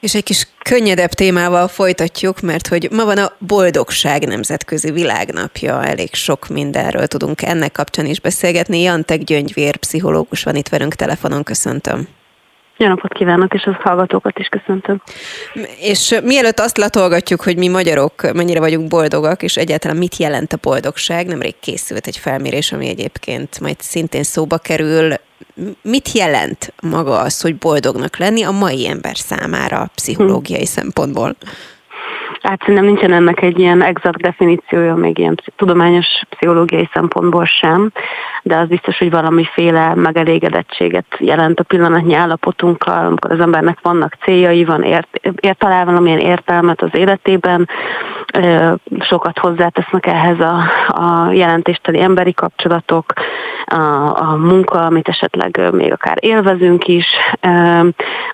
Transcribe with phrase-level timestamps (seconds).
[0.00, 6.14] És egy kis könnyedebb témával folytatjuk, mert hogy ma van a Boldogság Nemzetközi Világnapja, elég
[6.14, 8.80] sok mindenről tudunk ennek kapcsán is beszélgetni.
[8.80, 12.17] Jantek Gyöngyvér, pszichológus van itt velünk telefonon, köszöntöm.
[12.80, 15.02] Jó napot kívánok, és az hallgatókat is köszöntöm.
[15.80, 20.58] És mielőtt azt latolgatjuk, hogy mi magyarok mennyire vagyunk boldogak, és egyáltalán mit jelent a
[20.62, 25.14] boldogság, nemrég készült egy felmérés, ami egyébként majd szintén szóba kerül.
[25.82, 30.66] Mit jelent maga az, hogy boldognak lenni a mai ember számára pszichológiai hm.
[30.66, 31.36] szempontból?
[32.48, 37.90] Hát szerintem nincsen ennek egy ilyen exakt definíciója, még ilyen tudományos pszichológiai szempontból sem,
[38.42, 44.64] de az biztos, hogy valamiféle megelégedettséget jelent a pillanatnyi állapotunkkal, amikor az embernek vannak céljai,
[44.64, 47.68] van ért, ért talál valamilyen értelmet az életében,
[49.00, 53.12] sokat hozzátesznek ehhez a, a jelentésteli emberi kapcsolatok,
[53.64, 57.06] a, a munka, amit esetleg még akár élvezünk is,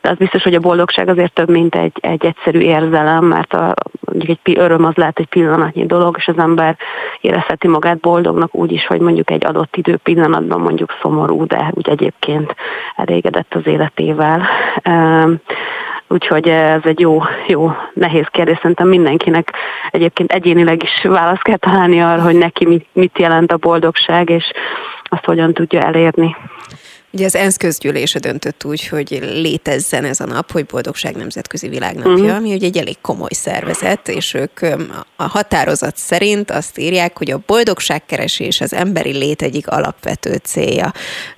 [0.02, 3.74] de az biztos, hogy a boldogság azért több, mint egy, egy egyszerű érzelem, mert a,
[4.04, 6.76] mondjuk egy öröm az lehet egy pillanatnyi dolog, és az ember
[7.20, 11.88] érezheti magát boldognak úgy is, hogy mondjuk egy adott idő pillanatban mondjuk szomorú, de úgy
[11.88, 12.54] egyébként
[12.96, 14.42] elégedett az életével.
[16.08, 18.56] Úgyhogy ez egy jó, jó, nehéz kérdés.
[18.56, 19.52] Szerintem mindenkinek
[19.90, 24.50] egyébként egyénileg is választ kell találni arra, hogy neki mit, mit jelent a boldogság, és
[25.02, 26.36] azt hogyan tudja elérni.
[27.14, 32.12] Ugye az ENSZ közgyűlése döntött úgy, hogy létezzen ez a nap, hogy Boldogság Nemzetközi Világnapja,
[32.12, 32.36] uh-huh.
[32.36, 34.60] ami ugye egy elég komoly szervezet, és ők
[35.16, 40.92] a határozat szerint azt írják, hogy a boldogságkeresés az emberi lét egyik alapvető célja.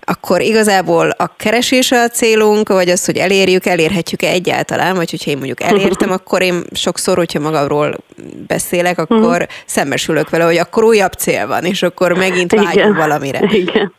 [0.05, 5.37] Akkor igazából a keresés a célunk, vagy az, hogy elérjük, elérhetjük-e egyáltalán, vagy hogyha én
[5.37, 6.13] mondjuk elértem, uh-huh.
[6.25, 7.97] akkor én sokszor, hogyha magamról
[8.47, 9.47] beszélek, akkor uh-huh.
[9.67, 13.41] szembesülök vele, hogy akkor újabb cél van, és akkor megint vágyunk valamire.
[13.53, 13.93] Igen.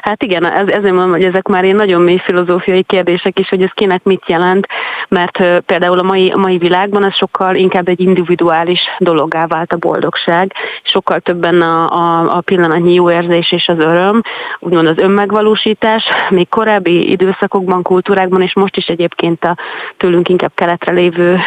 [0.00, 3.62] Hát igen, ez, ezért mondom, hogy ezek már ilyen nagyon mély filozófiai kérdések is, hogy
[3.62, 4.66] ez kinek mit jelent,
[5.08, 10.52] mert például a mai, mai világban ez sokkal inkább egy individuális dologgá vált a boldogság,
[10.82, 14.22] sokkal többen a, a, a pillanatnyi jó érzés és az öröm,
[14.58, 19.56] úgymond az önmegvalósítás, még korábbi időszakokban, kultúrákban, és most is egyébként a
[19.96, 21.38] tőlünk inkább keletre lévő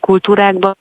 [0.00, 0.76] kultúrákban,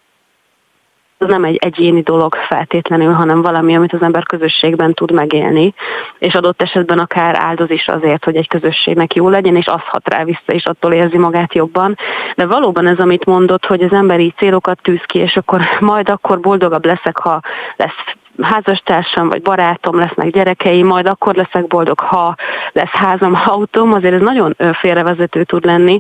[1.23, 5.73] az nem egy egyéni dolog feltétlenül, hanem valami, amit az ember közösségben tud megélni,
[6.19, 10.09] és adott esetben akár áldoz is azért, hogy egy közösségnek jó legyen, és az hat
[10.09, 11.97] rá vissza, és attól érzi magát jobban.
[12.35, 16.39] De valóban ez, amit mondott, hogy az emberi célokat tűz ki, és akkor majd akkor
[16.39, 17.39] boldogabb leszek, ha
[17.75, 22.35] lesz házastársam vagy barátom, lesznek gyerekeim, majd akkor leszek boldog, ha
[22.71, 25.97] lesz házam, autóm, azért ez nagyon félrevezető tud lenni,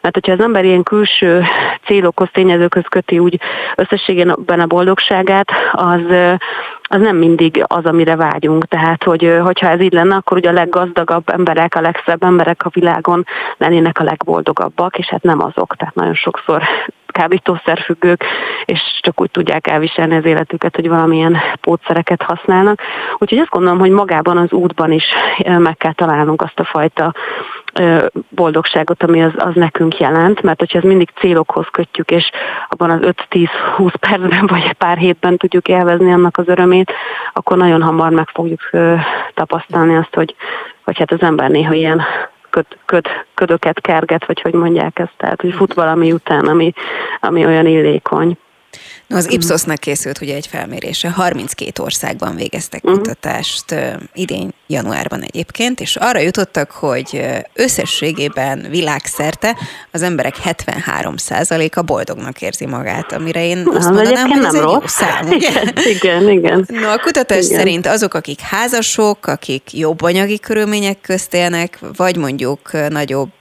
[0.00, 1.44] mert hogyha az ember ilyen külső
[1.86, 3.40] célokhoz, tényezőköz köti úgy
[3.76, 6.00] összességében a boldogságát, az
[6.88, 8.66] az nem mindig az, amire vágyunk.
[8.66, 12.70] Tehát, hogy, hogyha ez így lenne, akkor ugye a leggazdagabb emberek, a legszebb emberek a
[12.72, 15.76] világon lennének a legboldogabbak, és hát nem azok.
[15.76, 16.62] Tehát nagyon sokszor
[17.14, 18.24] kábítószerfüggők,
[18.64, 22.80] és csak úgy tudják elviselni az életüket, hogy valamilyen pótszereket használnak.
[23.18, 25.04] Úgyhogy azt gondolom, hogy magában az útban is
[25.58, 27.14] meg kell találnunk azt a fajta
[28.28, 32.30] boldogságot, ami az, az nekünk jelent, mert hogyha ez mindig célokhoz kötjük, és
[32.68, 36.92] abban az 5-10-20 percben vagy pár hétben tudjuk élvezni annak az örömét,
[37.32, 38.70] akkor nagyon hamar meg fogjuk
[39.34, 40.34] tapasztalni azt, hogy,
[40.84, 42.02] hogy hát az ember néha ilyen
[42.54, 46.72] köd, köd, ködöket kerget, vagy hogy mondják ezt, tehát hogy fut valami után, ami,
[47.20, 48.36] ami olyan illékony.
[49.06, 53.00] No, az Ipsosnak készült ugye egy felmérése, 32 országban végeztek uh-huh.
[53.00, 53.74] kutatást
[54.14, 59.56] idén januárban egyébként, és arra jutottak, hogy összességében világszerte
[59.90, 64.80] az emberek 73%-a boldognak érzi magát, amire én azt Na, mondanám, hogy ez egy jó
[64.86, 65.32] szám.
[65.32, 66.66] Igen, igen, igen.
[66.68, 67.58] No, a kutatás igen.
[67.58, 73.32] szerint azok, akik házasok, akik jobb anyagi körülmények közt élnek, vagy mondjuk nagyobb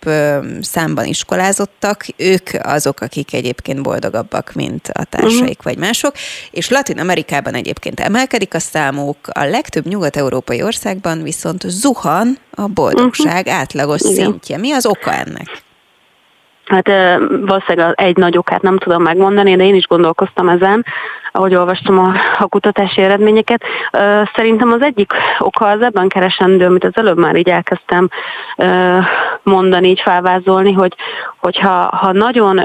[0.61, 5.41] számban iskolázottak, ők azok, akik egyébként boldogabbak, mint a társaik.
[5.41, 6.13] Uh-huh vagy mások,
[6.51, 13.45] és Latin Amerikában egyébként emelkedik a számuk, a legtöbb nyugat-európai országban viszont zuhan a boldogság
[13.45, 13.59] uh-huh.
[13.59, 14.13] átlagos Igen.
[14.13, 14.57] szintje.
[14.57, 15.63] Mi az oka ennek?
[16.65, 16.87] Hát
[17.45, 20.85] valószínűleg egy nagy okát nem tudom megmondani, de én is gondolkoztam ezen,
[21.31, 23.63] ahogy olvastam a, a kutatási eredményeket.
[24.35, 28.09] Szerintem az egyik oka az ebben keresendő, amit az előbb már így elkezdtem
[29.43, 30.93] mondani, így felvázolni, hogy
[31.37, 32.59] hogyha ha nagyon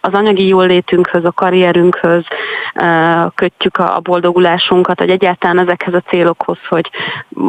[0.00, 2.24] az anyagi jólétünkhöz, a karrierünkhöz
[3.34, 6.90] kötjük a boldogulásunkat, vagy egyáltalán ezekhez a célokhoz, hogy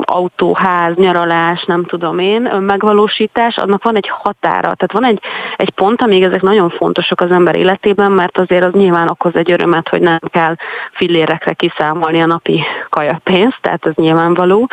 [0.01, 4.59] autó, ház, nyaralás, nem tudom én, megvalósítás, annak van egy határa.
[4.59, 5.19] Tehát van egy,
[5.55, 9.51] egy pont, amíg ezek nagyon fontosak az ember életében, mert azért az nyilván okoz egy
[9.51, 10.55] örömet, hogy nem kell
[10.91, 14.69] fillérekre kiszámolni a napi kajapénzt, tehát ez nyilvánvaló.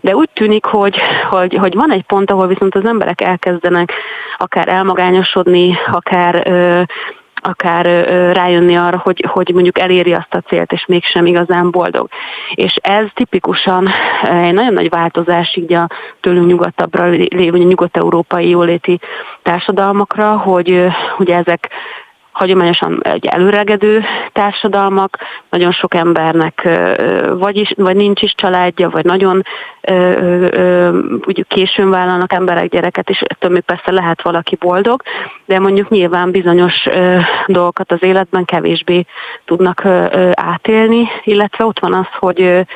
[0.00, 0.96] De úgy tűnik, hogy,
[1.30, 3.92] hogy, hogy van egy pont, ahol viszont az emberek elkezdenek
[4.36, 6.82] akár elmagányosodni, akár ö,
[7.42, 7.84] akár
[8.32, 12.08] rájönni arra, hogy, hogy mondjuk eléri azt a célt, és mégsem igazán boldog.
[12.54, 13.88] És ez tipikusan
[14.22, 15.88] egy nagyon nagy változás így a
[16.20, 19.00] tőlünk nyugatabbra lévő nyugat-európai jóléti
[19.42, 20.86] társadalmakra, hogy
[21.18, 21.70] ugye ezek
[22.32, 25.18] hagyományosan egy előregedő társadalmak,
[25.50, 26.68] nagyon sok embernek
[27.32, 29.42] vagy, is, vagy nincs is családja, vagy nagyon
[31.24, 35.02] úgy későn vállalnak emberek gyereket, és ettől még persze lehet valaki boldog,
[35.46, 36.74] de mondjuk nyilván bizonyos
[37.46, 39.04] dolgokat az életben kevésbé
[39.44, 39.84] tudnak
[40.32, 42.66] átélni, illetve ott van az, hogy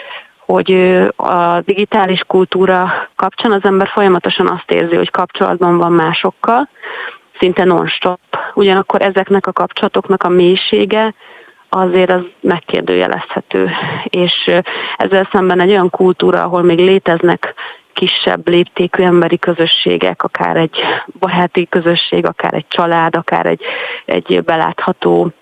[0.46, 0.72] hogy
[1.16, 6.68] a digitális kultúra kapcsán az ember folyamatosan azt érzi, hogy kapcsolatban van másokkal,
[7.38, 8.20] szinte non-stop.
[8.54, 11.14] Ugyanakkor ezeknek a kapcsolatoknak a mélysége
[11.68, 13.70] azért az megkérdőjelezhető.
[14.04, 14.50] És
[14.96, 17.54] ezzel szemben egy olyan kultúra, ahol még léteznek
[17.92, 20.78] kisebb léptékű emberi közösségek, akár egy
[21.18, 23.62] baráti közösség, akár egy család, akár egy,
[24.04, 25.32] egy belátható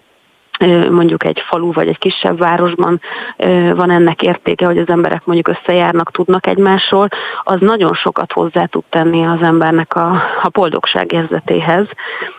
[0.90, 3.00] mondjuk egy falu vagy egy kisebb városban
[3.74, 7.08] van ennek értéke, hogy az emberek mondjuk összejárnak, tudnak egymásról,
[7.42, 10.10] az nagyon sokat hozzá tud tenni az embernek a,
[10.42, 11.86] a boldogság érzetéhez.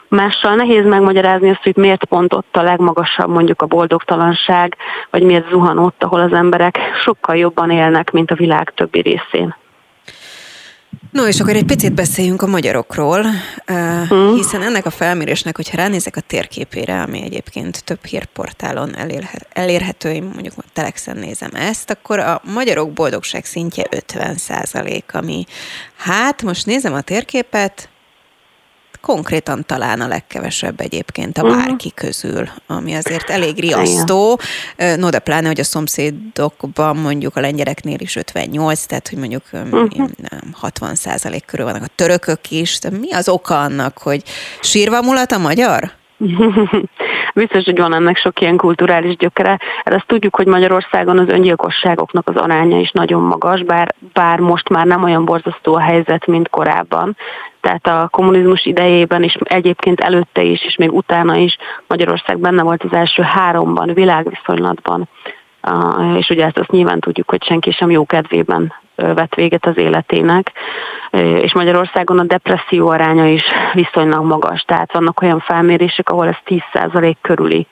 [0.08, 4.76] Mással nehéz megmagyarázni azt, hogy miért pont ott a legmagasabb mondjuk a boldogtalanság,
[5.10, 9.56] vagy miért zuhan ott, ahol az emberek sokkal jobban élnek, mint a világ többi részén.
[11.16, 13.26] No, és akkor egy picit beszéljünk a magyarokról,
[14.08, 14.34] hmm.
[14.36, 18.96] hiszen ennek a felmérésnek, hogyha ránézek a térképére, ami egyébként több hírportálon
[19.50, 25.46] elérhető, én mondjuk Telexen nézem ezt, akkor a magyarok boldogság szintje 50% ami
[25.96, 27.90] hát most nézem a térképet,
[29.06, 31.58] konkrétan talán a legkevesebb egyébként a mhm.
[31.58, 34.40] bárki közül, ami azért elég riasztó.
[34.96, 40.10] No, de pláne, hogy a szomszédokban mondjuk a lengyeleknél is 58, tehát hogy mondjuk uh-huh.
[40.52, 42.80] 60 százalék körül vannak a törökök is.
[42.80, 44.24] De mi az oka annak, hogy
[44.62, 45.92] sírva mulat a magyar?
[47.36, 49.60] Biztos, hogy van ennek sok ilyen kulturális gyökere.
[49.84, 54.86] Ezt tudjuk, hogy Magyarországon az öngyilkosságoknak az aránya is nagyon magas, bár, bár most már
[54.86, 57.18] nem olyan borzasztó a helyzet, mint korábban.
[57.62, 61.58] Tehát a kommunizmus idejében is, egyébként előtte is, és még utána is
[61.88, 65.10] Magyarország benne volt az első háromban világviszonylatban.
[66.18, 70.52] És ugye ezt azt nyilván tudjuk, hogy senki sem jó kedvében vett véget az életének,
[71.42, 73.44] és Magyarországon a depresszió aránya is
[73.74, 77.68] viszonylag magas, tehát vannak olyan felmérések, ahol ez 10% körüli,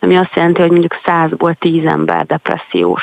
[0.00, 3.02] ami azt jelenti, hogy mondjuk 100-ból 10 ember depressziós.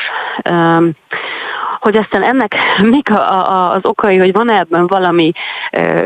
[1.79, 5.31] Hogy aztán ennek mik a, a, az okai, hogy van ebben valami,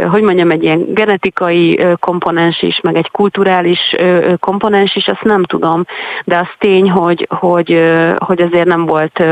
[0.09, 3.95] hogy mondjam, egy ilyen genetikai komponens is, meg egy kulturális
[4.39, 5.85] komponens is, azt nem tudom,
[6.23, 9.23] de az tény, hogy, hogy, hogy azért nem volt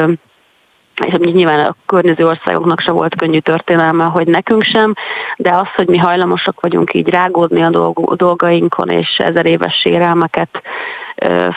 [1.06, 4.94] és nyilván a környező országoknak se volt könnyű történelme, hogy nekünk sem,
[5.38, 10.62] de az, hogy mi hajlamosak vagyunk így rágódni a dolgainkon, és ezer éves sérelmeket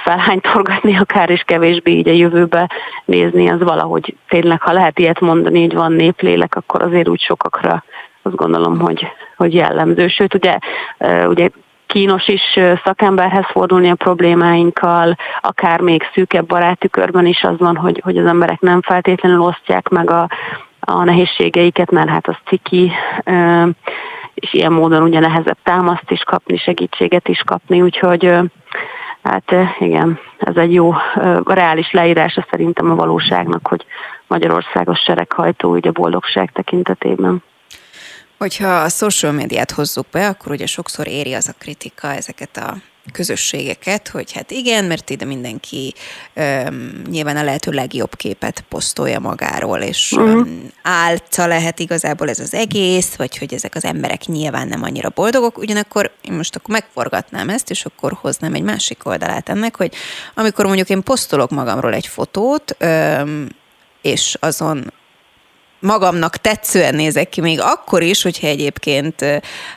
[0.05, 2.70] felhánytorgatni, akár is kevésbé így a jövőbe
[3.05, 7.85] nézni, az valahogy tényleg, ha lehet ilyet mondani, hogy van néplélek, akkor azért úgy sokakra
[8.23, 9.06] azt gondolom, hogy,
[9.37, 10.08] hogy jellemző.
[10.08, 10.58] Sőt, ugye,
[11.26, 11.49] ugye
[11.94, 18.00] kínos is szakemberhez fordulni a problémáinkkal, akár még szűkebb baráti körben is az van, hogy,
[18.05, 20.29] hogy az emberek nem feltétlenül osztják meg a,
[20.81, 22.93] a nehézségeiket, mert hát az ciki,
[24.35, 28.32] és ilyen módon ugye nehezebb támaszt is kapni, segítséget is kapni, úgyhogy
[29.23, 30.94] hát igen, ez egy jó,
[31.44, 33.84] reális leírása szerintem a valóságnak, hogy
[34.27, 37.43] Magyarországos sereghajtó ugye a boldogság tekintetében.
[38.38, 42.76] Hogyha a social médiát hozzuk be, akkor ugye sokszor éri az a kritika ezeket a
[43.12, 45.94] közösségeket, hogy hát igen, mert ide mindenki
[46.34, 50.48] öm, nyilván a lehető legjobb képet posztolja magáról, és uh-huh.
[50.82, 55.58] álca lehet igazából ez az egész, vagy hogy ezek az emberek nyilván nem annyira boldogok,
[55.58, 59.94] ugyanakkor én most akkor megforgatnám ezt, és akkor hoznám egy másik oldalát ennek, hogy
[60.34, 63.48] amikor mondjuk én posztolok magamról egy fotót, öm,
[64.03, 64.93] és azon
[65.84, 69.20] magamnak tetszően nézek ki, még akkor is, hogyha egyébként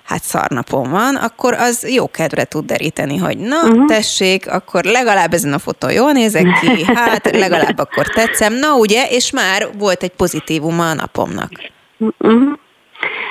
[0.03, 3.85] hát szarnapom van, akkor az jó kedvre tud deríteni, hogy na, uh-huh.
[3.85, 9.07] tessék, akkor legalább ezen a fotón jól nézek ki, hát legalább akkor tetszem, na ugye,
[9.09, 11.51] és már volt egy pozitívuma a napomnak.
[11.97, 12.59] Uh-huh.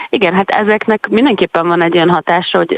[0.09, 2.75] Igen, hát ezeknek mindenképpen van egy olyan hatása, hogy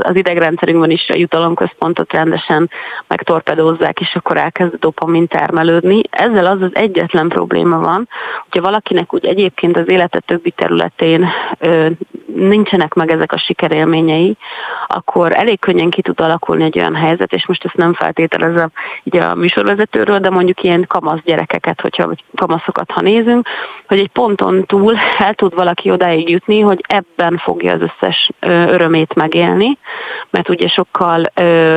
[0.00, 2.70] az idegrendszerünkben is a jutalomközpontot rendesen
[3.06, 6.00] megtorpedózzák, és akkor elkezd dopamin termelődni.
[6.10, 8.08] Ezzel az az egyetlen probléma van,
[8.42, 11.28] hogyha valakinek úgy egyébként az élete többi területén
[12.34, 14.36] nincsenek meg ezek a sikerélményei,
[14.86, 18.70] akkor elég könnyen ki tud alakulni egy olyan helyzet, és most ezt nem feltételezem
[19.02, 23.48] így a műsorvezetőről, de mondjuk ilyen kamasz gyerekeket, hogyha vagy kamaszokat, ha nézünk,
[23.86, 29.14] hogy egy ponton túl el tud valaki odáig jutni, hogy ebben fogja az összes örömét
[29.14, 29.78] megélni,
[30.30, 31.24] mert ugye sokkal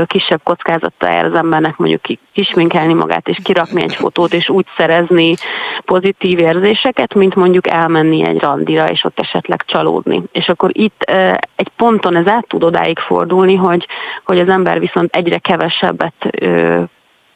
[0.06, 2.01] kisebb kockázattal jár az embernek mondjuk
[2.34, 5.36] kisminkelni magát, és kirakni egy fotót, és úgy szerezni
[5.86, 10.24] pozitív érzéseket, mint mondjuk elmenni egy randira, és ott esetleg csalódni.
[10.32, 11.12] És akkor itt
[11.56, 13.88] egy ponton ez át tud odáig fordulni, hogy,
[14.25, 16.13] hogy az ember viszont egyre kevesebbet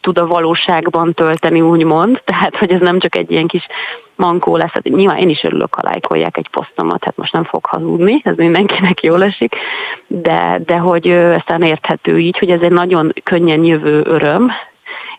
[0.07, 2.21] tud a valóságban tölteni, úgymond.
[2.25, 3.67] Tehát, hogy ez nem csak egy ilyen kis
[4.15, 4.71] mankó lesz.
[4.71, 8.35] Hát nyilván én is örülök, ha lájkolják egy posztomat, hát most nem fog hazudni, ez
[8.35, 9.55] mindenkinek jól esik,
[10.07, 14.51] de, de hogy aztán érthető így, hogy ez egy nagyon könnyen jövő öröm,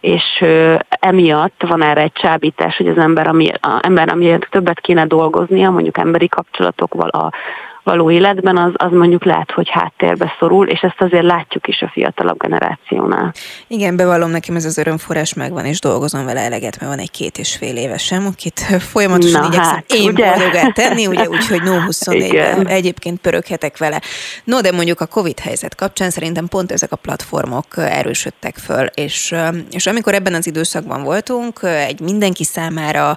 [0.01, 0.45] és
[0.89, 5.71] emiatt van erre egy csábítás, hogy az ember, ami, a ember, amiért többet kéne dolgoznia,
[5.71, 7.33] mondjuk emberi kapcsolatokval, a
[7.89, 11.91] való életben, az, az mondjuk lehet, hogy háttérbe szorul, és ezt azért látjuk is a
[11.93, 13.33] fiatalabb generációnál.
[13.67, 17.39] Igen, bevallom nekem ez az örömforrás megvan, és dolgozom vele eleget, mert van egy két
[17.39, 18.61] és fél évesem, akit
[18.93, 24.01] folyamatosan Na, igyekszem hát, én boldogát tenni, ugye úgyhogy no 24 egyébként pöröghetek vele.
[24.45, 29.35] No, de mondjuk a Covid helyzet kapcsán szerintem pont ezek a platformok erősödtek föl, és,
[29.71, 33.17] és amikor ebben az időszakban voltunk, egy mindenki számára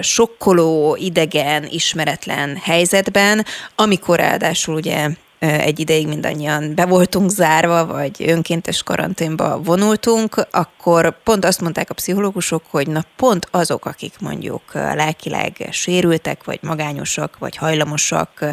[0.00, 8.24] sokkoló, idegen, ismeretlen helyzetben, ami amikor ráadásul ugye egy ideig mindannyian be voltunk zárva, vagy
[8.26, 14.62] önkéntes karanténba vonultunk, akkor pont azt mondták a pszichológusok, hogy na pont azok, akik mondjuk
[14.72, 18.44] lelkileg sérültek, vagy magányosak, vagy hajlamosak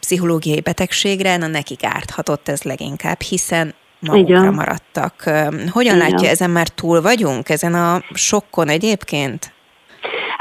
[0.00, 4.54] pszichológiai betegségre, na nekik árthatott ez leginkább, hiszen magukra Igen.
[4.54, 5.22] maradtak.
[5.70, 5.98] Hogyan Igen.
[5.98, 9.53] látja, ezen már túl vagyunk, ezen a sokkon egyébként?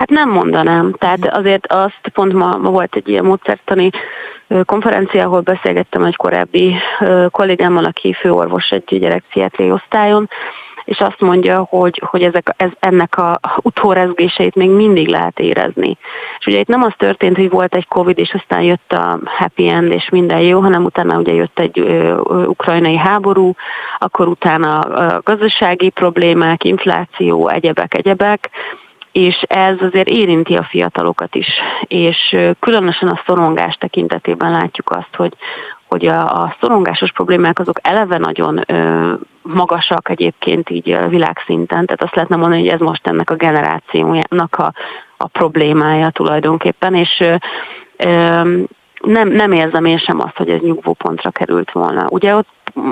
[0.03, 0.93] Hát nem mondanám.
[0.97, 3.89] Tehát azért azt pont ma, volt egy ilyen módszertani
[4.65, 6.75] konferencia, ahol beszélgettem egy korábbi
[7.29, 10.29] kollégámmal, aki főorvos egy gyerekpszichiátriai osztályon,
[10.85, 15.97] és azt mondja, hogy, hogy ezek, ez, ennek a utórezgéseit még mindig lehet érezni.
[16.39, 19.67] És ugye itt nem az történt, hogy volt egy Covid, és aztán jött a happy
[19.67, 23.53] end, és minden jó, hanem utána ugye jött egy ö, ukrajnai háború,
[23.97, 28.49] akkor utána a gazdasági problémák, infláció, egyebek, egyebek,
[29.13, 31.47] és ez azért érinti a fiatalokat is,
[31.87, 35.33] és különösen a szorongás tekintetében látjuk azt, hogy,
[35.87, 42.15] hogy a, a szorongásos problémák azok eleve nagyon ö, magasak egyébként így világszinten, tehát azt
[42.15, 44.73] lehetne mondani, hogy ez most ennek a generációjának a,
[45.17, 47.23] a problémája tulajdonképpen, és
[47.97, 48.41] ö,
[49.03, 52.05] nem, nem érzem én sem azt, hogy ez nyugvópontra került volna.
[52.09, 52.47] Ugye ott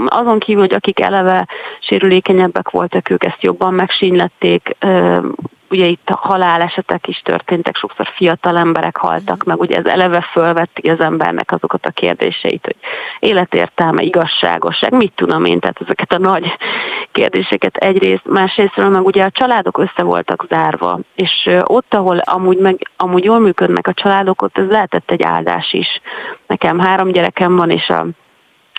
[0.06, 1.48] azon kívül, hogy akik eleve
[1.80, 4.76] sérülékenyebbek voltak, ők ezt jobban megsínylették,
[5.72, 11.00] ugye itt halálesetek is történtek, sokszor fiatal emberek haltak meg, ugye ez eleve fölvetti az
[11.00, 12.76] embernek azokat a kérdéseit, hogy
[13.20, 16.58] életértelme, igazságosság, mit tudom én, tehát ezeket a nagy
[17.12, 22.90] kérdéseket egyrészt, másrésztről meg ugye a családok össze voltak zárva, és ott, ahol amúgy, meg,
[22.98, 26.02] amúgy jól működnek a családok, ott ez lehetett egy áldás is.
[26.48, 28.06] Nekem három gyerekem van, és a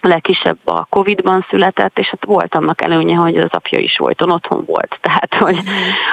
[0.04, 4.64] legkisebb a Covid-ban született, és hát volt annak előnye, hogy az apja is folyton otthon
[4.66, 4.98] volt.
[5.02, 5.58] Tehát, hogy,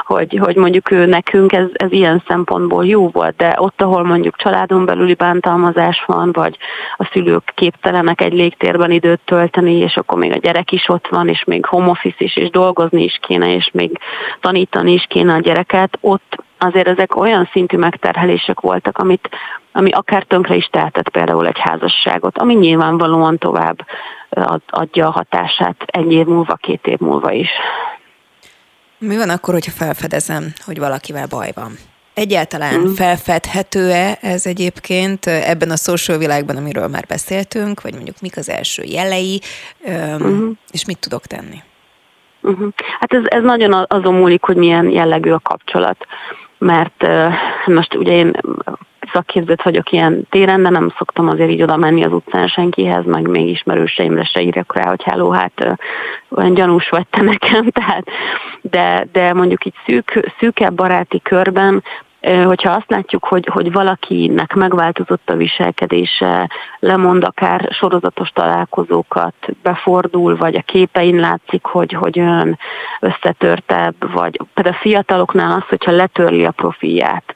[0.05, 4.37] hogy, hogy mondjuk ő nekünk ez, ez ilyen szempontból jó volt, de ott, ahol mondjuk
[4.37, 6.57] családon belüli bántalmazás van, vagy
[6.97, 11.27] a szülők képtelenek egy légtérben időt tölteni, és akkor még a gyerek is ott van,
[11.27, 13.99] és még home office is, és dolgozni is kéne, és még
[14.39, 19.29] tanítani is kéne a gyereket, ott azért ezek olyan szintű megterhelések voltak, amit,
[19.71, 23.85] ami akár tönkre is tehetett például egy házasságot, ami nyilvánvalóan tovább
[24.67, 27.49] adja a hatását egy év múlva, két év múlva is.
[28.97, 31.71] Mi van akkor, hogyha felfedezem, hogy valakivel baj van?
[32.13, 32.91] Egyáltalán mm.
[32.93, 38.83] felfedhető-e ez egyébként ebben a social világban, amiről már beszéltünk, vagy mondjuk mik az első
[38.83, 39.41] jelei,
[40.23, 40.49] mm.
[40.71, 41.63] és mit tudok tenni?
[42.41, 42.69] Uh-huh.
[42.99, 46.05] Hát ez, ez nagyon azon múlik, hogy milyen jellegű a kapcsolat
[46.59, 47.07] mert
[47.65, 48.35] most ugye én
[49.13, 53.27] szakképzőt vagyok ilyen téren, de nem szoktam azért így oda menni az utcán senkihez, meg
[53.27, 55.77] még ismerőseimre se írjak rá, hogy háló, hát
[56.29, 58.07] olyan gyanús vagy te nekem, tehát,
[58.61, 61.83] de, de mondjuk így szűk, szűkebb baráti körben
[62.21, 66.49] hogyha azt látjuk, hogy, hogy valakinek megváltozott a viselkedése,
[66.79, 72.57] lemond akár sorozatos találkozókat, befordul, vagy a képein látszik, hogy, hogy olyan
[72.99, 77.35] összetörtebb, vagy például a fiataloknál az, hogyha letörli a profilját,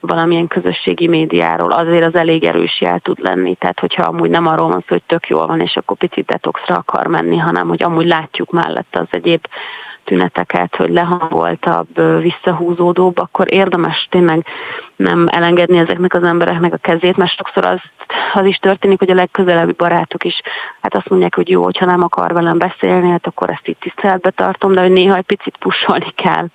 [0.00, 3.54] valamilyen közösségi médiáról, azért az elég erős jel tud lenni.
[3.54, 6.74] Tehát, hogyha amúgy nem arról van szó, hogy tök jól van, és akkor picit detoxra
[6.74, 9.46] akar menni, hanem hogy amúgy látjuk mellett az egyéb
[10.06, 14.46] tüneteket, hogy lehangoltabb, visszahúzódóbb, akkor érdemes tényleg
[14.96, 17.80] nem elengedni ezeknek az embereknek a kezét, mert sokszor az,
[18.34, 20.40] az is történik, hogy a legközelebbi barátok is
[20.80, 24.30] hát azt mondják, hogy jó, hogyha nem akar velem beszélni, hát akkor ezt itt tiszteletbe
[24.30, 26.46] tartom, de hogy néha egy picit pusolni kell,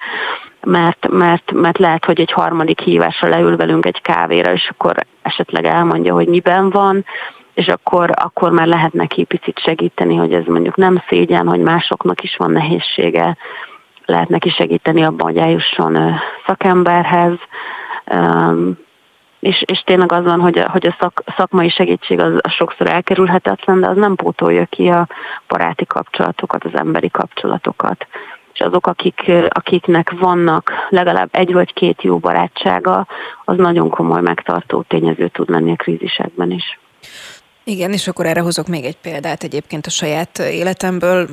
[0.65, 5.65] mert, mert, mert lehet, hogy egy harmadik hívásra leül velünk egy kávéra, és akkor esetleg
[5.65, 7.05] elmondja, hogy miben van,
[7.53, 12.23] és akkor, akkor már lehet neki picit segíteni, hogy ez mondjuk nem szégyen, hogy másoknak
[12.23, 13.37] is van nehézsége,
[14.05, 17.37] lehet neki segíteni abban, hogy eljusson szakemberhez,
[19.39, 22.87] és, és tényleg az van, hogy a, hogy a szak, szakmai segítség az, az sokszor
[22.87, 25.07] elkerülhetetlen, de az nem pótolja ki a
[25.47, 28.07] baráti kapcsolatokat, az emberi kapcsolatokat.
[28.61, 33.07] Azok, akik, akiknek vannak legalább egy vagy két jó barátsága,
[33.45, 36.79] az nagyon komoly megtartó tényező tud lenni a krízisekben is.
[37.63, 41.27] Igen, és akkor erre hozok még egy példát egyébként a saját életemből.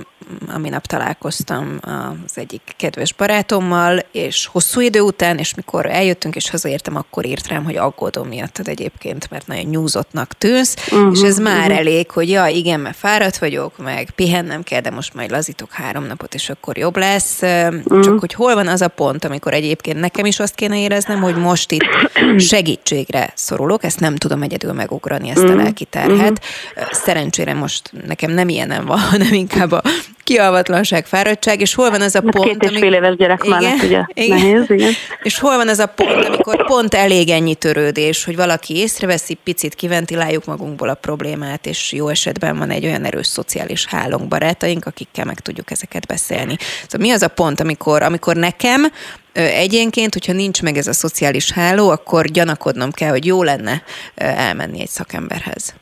[0.46, 1.78] Ami nap találkoztam
[2.26, 7.48] az egyik kedves barátommal, és hosszú idő után, és mikor eljöttünk és hazaértem, akkor írt
[7.48, 11.78] rám, hogy aggódom miattad egyébként, mert nagyon nyúzottnak tűnsz, uh-huh, és ez már uh-huh.
[11.78, 16.06] elég, hogy ja, igen, mert fáradt vagyok, meg pihennem kell, de most majd lazítok három
[16.06, 17.42] napot, és akkor jobb lesz.
[17.42, 18.00] Uh-huh.
[18.00, 21.36] Csak hogy hol van az a pont, amikor egyébként nekem is azt kéne éreznem, hogy
[21.36, 21.88] most itt
[22.52, 25.84] segítségre szorulok, ezt nem tudom egyedül megugrani, ezt a lelki
[26.18, 26.44] terhet.
[26.90, 29.82] Szerencsére most nekem nem ilyenem van, hanem inkább a
[30.28, 32.60] kialvatlanság, fáradtság, és hol van ez a pont...
[32.60, 34.38] Két és fél éves gyerek igen, mellett ugye igen.
[34.38, 34.92] nehéz, igen.
[35.22, 39.74] És hol van ez a pont, amikor pont elég ennyi törődés, hogy valaki észreveszi, picit
[39.74, 45.24] kiventiláljuk magunkból a problémát, és jó esetben van egy olyan erős szociális hálónk, barátaink, akikkel
[45.24, 46.56] meg tudjuk ezeket beszélni.
[46.88, 48.86] Szóval mi az a pont, amikor, amikor nekem
[49.32, 53.82] egyénként, hogyha nincs meg ez a szociális háló, akkor gyanakodnom kell, hogy jó lenne
[54.14, 55.74] elmenni egy szakemberhez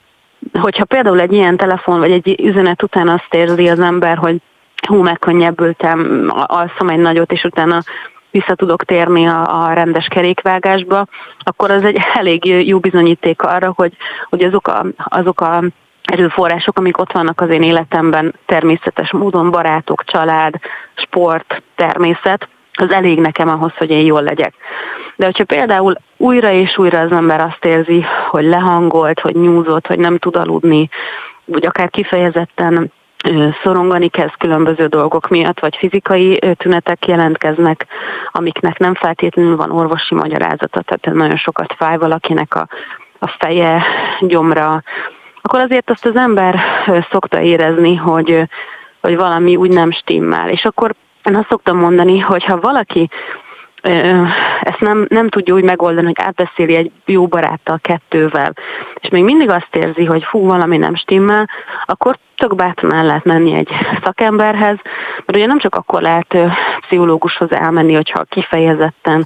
[0.53, 4.37] hogyha például egy ilyen telefon vagy egy üzenet után azt érzi az ember, hogy
[4.87, 7.83] hú, megkönnyebbültem, alszom egy nagyot, és utána
[8.31, 11.07] vissza tudok térni a, a rendes kerékvágásba,
[11.39, 13.97] akkor az egy elég jó bizonyíték arra, hogy,
[14.29, 15.63] hogy azok a, azok a
[16.03, 20.55] erőforrások, amik ott vannak az én életemben, természetes módon barátok, család,
[20.95, 24.55] sport, természet, az elég nekem ahhoz, hogy én jól legyek.
[25.17, 29.99] De hogyha például újra és újra az ember azt érzi, hogy lehangolt, hogy nyúzott, hogy
[29.99, 30.89] nem tud aludni,
[31.45, 32.93] vagy akár kifejezetten
[33.63, 37.87] szorongani kezd különböző dolgok miatt, vagy fizikai tünetek jelentkeznek,
[38.31, 42.69] amiknek nem feltétlenül van orvosi magyarázata, tehát nagyon sokat fáj valakinek a,
[43.19, 43.83] a feje,
[44.21, 44.83] gyomra,
[45.43, 46.61] akkor azért azt az ember
[47.11, 48.43] szokta érezni, hogy,
[49.01, 50.49] hogy valami úgy nem stimmel.
[50.49, 50.95] És akkor
[51.27, 53.11] én azt szoktam mondani, hogy ha valaki
[54.61, 58.53] ezt nem, nem tudja úgy megoldani, hogy átbeszéli egy jó baráttal, kettővel,
[59.01, 61.51] és még mindig azt érzi, hogy fú, valami nem stimmel,
[61.85, 63.69] akkor tök bátran el lehet menni egy
[64.05, 64.79] szakemberhez,
[65.17, 66.37] mert ugye nem csak akkor lehet
[66.81, 69.25] pszichológushoz elmenni, hogyha kifejezetten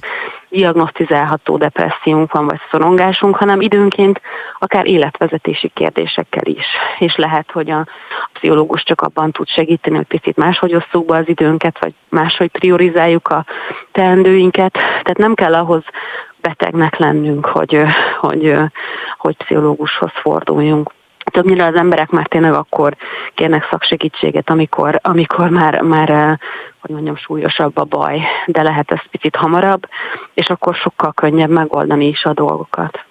[0.51, 4.21] diagnosztizálható depressziónk van, vagy szorongásunk, hanem időnként
[4.59, 6.65] akár életvezetési kérdésekkel is.
[6.99, 7.87] És lehet, hogy a
[8.33, 13.27] pszichológus csak abban tud segíteni, hogy picit máshogy osszuk be az időnket, vagy máshogy priorizáljuk
[13.27, 13.45] a
[13.91, 14.73] teendőinket.
[14.73, 15.83] Tehát nem kell ahhoz
[16.41, 17.81] betegnek lennünk, hogy,
[18.19, 18.55] hogy,
[19.17, 20.91] hogy pszichológushoz forduljunk
[21.31, 22.95] többnyire az emberek már tényleg akkor
[23.33, 26.39] kérnek szaksegítséget, amikor, amikor már, már
[26.79, 29.87] hogy mondjam, súlyosabb a baj, de lehet ez picit hamarabb,
[30.33, 33.05] és akkor sokkal könnyebb megoldani is a dolgokat.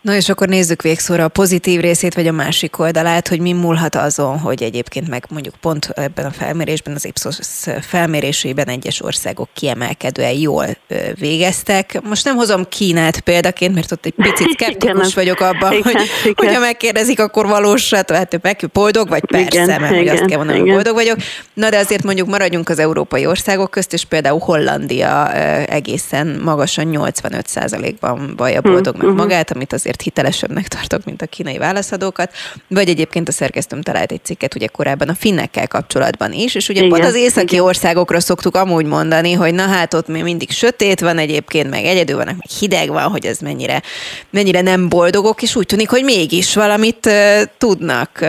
[0.00, 3.94] Na és akkor nézzük végszóra a pozitív részét, vagy a másik oldalát, hogy mi múlhat
[3.94, 7.36] azon, hogy egyébként meg mondjuk pont ebben a felmérésben, az Ipsos
[7.80, 10.66] felmérésében egyes országok kiemelkedően jól
[11.14, 12.00] végeztek.
[12.02, 16.34] Most nem hozom Kínát példaként, mert ott egy picit szkeptikus vagyok abban, igen, hogy igen.
[16.36, 19.24] hogyha megkérdezik, akkor valósat, hát meg boldog vagy?
[19.24, 21.16] Persze, igen, mert igen, azt kell mondani, hogy boldog vagyok.
[21.54, 25.32] Na de azért mondjuk maradjunk az európai országok közt, és például Hollandia
[25.66, 29.06] egészen magasan 85%-ban vallja hm, hm.
[29.06, 32.32] magát, amit azért azért hitelesebbnek tartok, mint a kínai válaszadókat,
[32.68, 36.78] vagy egyébként a szerkesztőm talált egy cikket ugye korábban a finnekkel kapcsolatban is, és ugye
[36.78, 37.64] igen, pont az északi igen.
[37.64, 42.16] országokra szoktuk amúgy mondani, hogy na hát ott még mindig sötét van egyébként, meg egyedül
[42.16, 43.82] vannak, meg hideg van, hogy ez mennyire,
[44.30, 48.24] mennyire nem boldogok, és úgy tűnik, hogy mégis valamit uh, tudnak.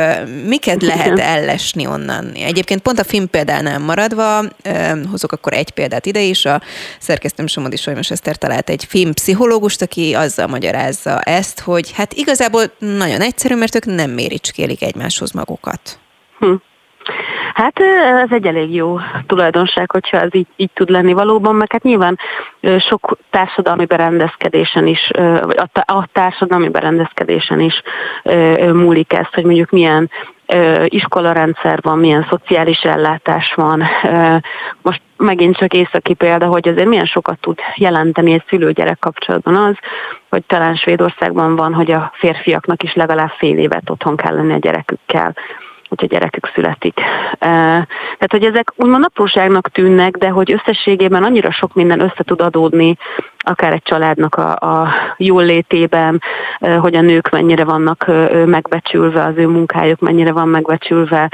[0.45, 2.31] Miket lehet ellesni onnan?
[2.33, 6.61] Egyébként pont a film példánál maradva, uh, hozok akkor egy példát ide is, a
[6.99, 12.63] szerkesztőm Somodi Solymos Eszter talált egy filmpszichológust, aki azzal magyarázza ezt, azt, hogy hát igazából
[12.77, 15.99] nagyon egyszerű, mert ők nem méricskélik egymáshoz magukat.
[16.39, 16.53] Hm.
[17.53, 17.79] Hát
[18.23, 22.19] ez egy elég jó tulajdonság, hogyha ez így, így tud lenni valóban, meg hát nyilván
[22.89, 27.81] sok társadalmi berendezkedésen is, vagy a társadalmi berendezkedésen is
[28.73, 30.09] múlik ez, hogy mondjuk milyen
[30.85, 33.83] iskolarendszer van, milyen szociális ellátás van.
[34.81, 39.75] Most megint csak északi példa, hogy azért milyen sokat tud jelenteni egy szülő-gyerek kapcsolatban az,
[40.29, 44.57] hogy talán Svédországban van, hogy a férfiaknak is legalább fél évet otthon kell lenni a
[44.57, 45.35] gyerekükkel
[45.89, 46.93] hogyha gyerekük születik.
[47.39, 52.97] Tehát, hogy ezek úgymond apróságnak tűnnek, de hogy összességében annyira sok minden össze tud adódni,
[53.43, 56.21] akár egy családnak a, a jól létében,
[56.79, 58.05] hogy a nők mennyire vannak
[58.45, 61.31] megbecsülve, az ő munkájuk mennyire van megbecsülve,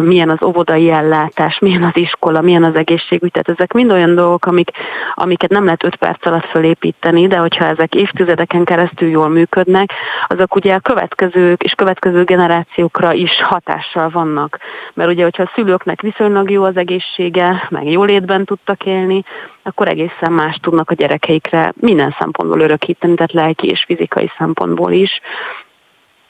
[0.00, 3.30] milyen az óvodai ellátás, milyen az iskola, milyen az egészségügy.
[3.30, 4.70] Tehát ezek mind olyan dolgok, amik,
[5.14, 9.90] amiket nem lehet öt perc alatt fölépíteni, de hogyha ezek évtizedeken keresztül jól működnek,
[10.26, 14.58] azok ugye a következők és következő generációkra is hatással vannak.
[14.94, 19.24] Mert ugye, hogyha a szülőknek viszonylag jó az egészsége, meg jólétben tudtak élni,
[19.62, 20.94] akkor egészen más tudnak a
[21.26, 25.20] gyerekeikre minden szempontból örökíteni, tehát lelki és fizikai szempontból is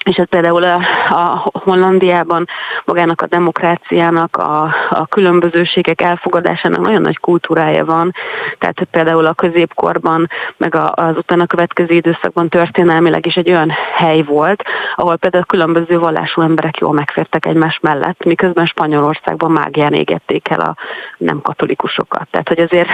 [0.06, 2.46] és ez például a, a Hollandiában
[2.84, 8.12] magának a demokráciának, a, a különbözőségek elfogadásának nagyon nagy kultúrája van.
[8.58, 14.22] Tehát például a középkorban, meg a, az utána következő időszakban történelmileg is egy olyan hely
[14.22, 14.62] volt,
[14.94, 20.76] ahol például különböző vallású emberek jól megfértek egymás mellett, miközben Spanyolországban mágián égették el a
[21.18, 22.28] nem katolikusokat.
[22.30, 22.88] Tehát, hogy azért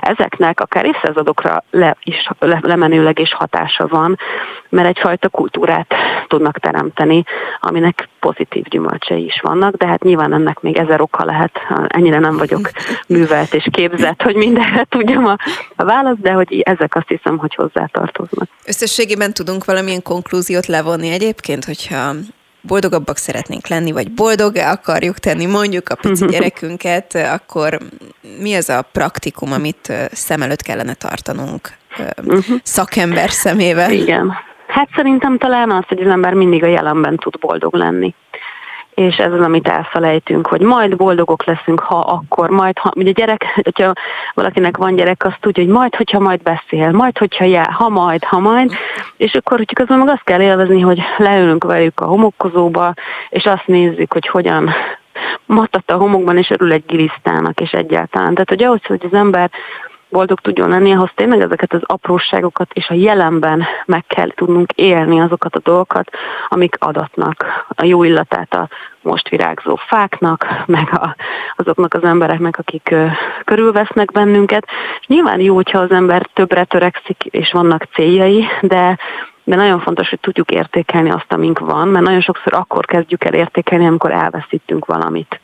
[0.00, 4.18] ezeknek akár évszázadokra le, is, le, lemenőleg is hatása van,
[4.68, 5.94] mert egyfajta kultúrát
[6.26, 7.24] tudnak teremteni,
[7.60, 11.52] aminek pozitív gyümölcsei is vannak, de hát nyilván ennek még ezer oka lehet,
[11.86, 12.70] ennyire nem vagyok
[13.08, 15.36] művelt és képzett, hogy mindenre tudjam a,
[15.76, 18.48] a választ, de hogy ezek azt hiszem, hogy hozzátartoznak.
[18.66, 22.12] Összességében tudunk valamilyen konklúziót levonni egyébként, hogyha
[22.66, 26.32] boldogabbak szeretnénk lenni, vagy boldog akarjuk tenni mondjuk a pici mhm.
[26.32, 27.78] gyerekünket, akkor
[28.38, 32.44] mi az a praktikum, amit szem előtt kellene tartanunk uh-huh.
[32.62, 33.92] szakember szemével?
[33.92, 34.32] Igen.
[34.76, 38.14] Hát szerintem talán az, hogy az ember mindig a jelenben tud boldog lenni.
[38.94, 43.44] És ez az, amit elfelejtünk, hogy majd boldogok leszünk, ha akkor, majd, ha, ugye gyerek,
[43.54, 43.92] hogyha
[44.34, 48.24] valakinek van gyerek, azt tudja, hogy majd, hogyha majd beszél, majd, hogyha jár, ha majd,
[48.24, 48.72] ha majd,
[49.16, 52.94] és akkor, hogy közben meg azt kell élvezni, hogy leülünk velük a homokkozóba,
[53.28, 54.70] és azt nézzük, hogy hogyan
[55.46, 58.32] matat a homokban, és örül egy gilisztának, és egyáltalán.
[58.32, 59.50] Tehát, hogy ahhoz, hogy az ember
[60.16, 65.20] boldog tudjon lenni, ahhoz tényleg ezeket az apróságokat és a jelenben meg kell tudnunk élni
[65.20, 66.10] azokat a dolgokat,
[66.48, 68.68] amik adatnak a jó illatát a
[69.02, 71.16] most virágzó fáknak, meg a,
[71.56, 73.06] azoknak az embereknek, akik ö,
[73.44, 74.66] körülvesznek bennünket.
[75.00, 78.98] És nyilván jó, hogyha az ember többre törekszik, és vannak céljai, de
[79.44, 83.34] de nagyon fontos, hogy tudjuk értékelni azt, amink van, mert nagyon sokszor akkor kezdjük el
[83.34, 85.40] értékelni, amikor elveszítünk valamit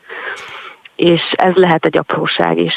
[0.95, 2.73] és ez lehet egy apróság is.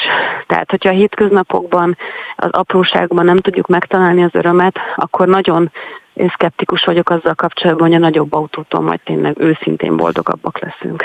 [0.47, 1.97] Tehát, hogyha a hétköznapokban,
[2.35, 5.71] az apróságban nem tudjuk megtalálni az örömet, akkor nagyon
[6.13, 11.03] én szkeptikus vagyok azzal kapcsolatban, hogy a nagyobb autótól majd tényleg őszintén boldogabbak leszünk.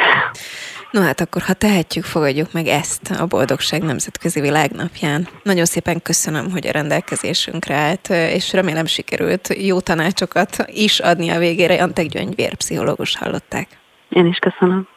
[0.90, 5.28] No hát akkor, ha tehetjük, fogadjuk meg ezt a Boldogság Nemzetközi Világnapján.
[5.42, 11.38] Nagyon szépen köszönöm, hogy a rendelkezésünkre állt, és remélem sikerült jó tanácsokat is adni a
[11.38, 11.82] végére.
[11.82, 13.68] Antek Gyöngyvér, pszichológus hallották.
[14.08, 14.88] Én is köszönöm.